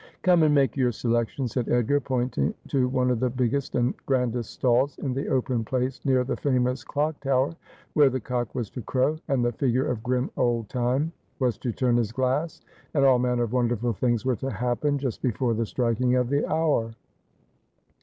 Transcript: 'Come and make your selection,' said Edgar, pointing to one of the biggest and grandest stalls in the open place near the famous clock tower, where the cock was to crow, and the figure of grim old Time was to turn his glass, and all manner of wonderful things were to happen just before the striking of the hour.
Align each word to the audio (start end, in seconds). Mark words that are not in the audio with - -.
'Come 0.23 0.41
and 0.41 0.55
make 0.55 0.75
your 0.75 0.91
selection,' 0.91 1.47
said 1.47 1.69
Edgar, 1.69 1.99
pointing 1.99 2.55
to 2.69 2.87
one 2.89 3.11
of 3.11 3.19
the 3.19 3.29
biggest 3.29 3.75
and 3.75 3.93
grandest 4.07 4.49
stalls 4.49 4.97
in 4.97 5.13
the 5.13 5.27
open 5.27 5.63
place 5.63 6.03
near 6.03 6.23
the 6.23 6.35
famous 6.35 6.83
clock 6.83 7.19
tower, 7.19 7.55
where 7.93 8.09
the 8.09 8.19
cock 8.19 8.55
was 8.55 8.71
to 8.71 8.81
crow, 8.81 9.17
and 9.27 9.45
the 9.45 9.51
figure 9.51 9.85
of 9.85 10.01
grim 10.01 10.31
old 10.37 10.69
Time 10.69 11.11
was 11.37 11.55
to 11.59 11.71
turn 11.71 11.97
his 11.97 12.11
glass, 12.11 12.61
and 12.95 13.05
all 13.05 13.19
manner 13.19 13.43
of 13.43 13.53
wonderful 13.53 13.93
things 13.93 14.25
were 14.25 14.35
to 14.37 14.49
happen 14.49 14.97
just 14.97 15.21
before 15.21 15.53
the 15.53 15.67
striking 15.67 16.15
of 16.15 16.29
the 16.29 16.51
hour. 16.51 16.95